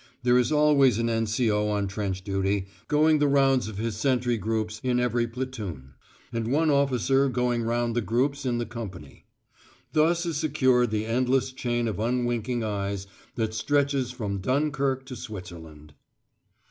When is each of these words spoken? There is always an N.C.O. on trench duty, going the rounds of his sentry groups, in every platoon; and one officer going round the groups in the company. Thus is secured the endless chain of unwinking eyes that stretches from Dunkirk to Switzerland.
There 0.23 0.39
is 0.39 0.51
always 0.51 0.97
an 0.97 1.09
N.C.O. 1.11 1.69
on 1.69 1.85
trench 1.87 2.23
duty, 2.23 2.65
going 2.87 3.19
the 3.19 3.27
rounds 3.27 3.67
of 3.67 3.77
his 3.77 3.95
sentry 3.95 4.35
groups, 4.35 4.81
in 4.83 4.99
every 4.99 5.27
platoon; 5.27 5.93
and 6.33 6.51
one 6.51 6.71
officer 6.71 7.29
going 7.29 7.61
round 7.61 7.95
the 7.95 8.01
groups 8.01 8.43
in 8.43 8.57
the 8.57 8.65
company. 8.65 9.27
Thus 9.93 10.25
is 10.25 10.37
secured 10.37 10.89
the 10.89 11.05
endless 11.05 11.51
chain 11.51 11.87
of 11.87 11.99
unwinking 11.99 12.63
eyes 12.63 13.05
that 13.35 13.53
stretches 13.53 14.09
from 14.09 14.39
Dunkirk 14.39 15.05
to 15.05 15.15
Switzerland. 15.15 15.93